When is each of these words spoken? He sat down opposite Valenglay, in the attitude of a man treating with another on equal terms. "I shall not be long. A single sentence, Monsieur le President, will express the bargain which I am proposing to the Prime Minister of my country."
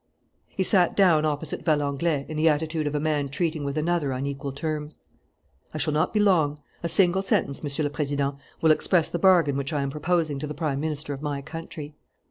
He 0.49 0.63
sat 0.63 0.95
down 0.95 1.25
opposite 1.25 1.63
Valenglay, 1.63 2.25
in 2.27 2.35
the 2.35 2.49
attitude 2.49 2.87
of 2.87 2.95
a 2.95 2.99
man 2.99 3.29
treating 3.29 3.63
with 3.63 3.77
another 3.77 4.13
on 4.13 4.25
equal 4.25 4.51
terms. 4.51 4.97
"I 5.75 5.77
shall 5.77 5.93
not 5.93 6.11
be 6.11 6.19
long. 6.19 6.59
A 6.81 6.89
single 6.89 7.21
sentence, 7.21 7.61
Monsieur 7.61 7.83
le 7.83 7.91
President, 7.91 8.33
will 8.61 8.71
express 8.71 9.09
the 9.09 9.19
bargain 9.19 9.57
which 9.57 9.73
I 9.73 9.83
am 9.83 9.91
proposing 9.91 10.39
to 10.39 10.47
the 10.47 10.55
Prime 10.55 10.79
Minister 10.79 11.13
of 11.13 11.21
my 11.21 11.43
country." 11.43 11.93